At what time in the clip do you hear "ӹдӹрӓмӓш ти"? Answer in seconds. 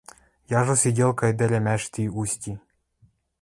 1.31-2.03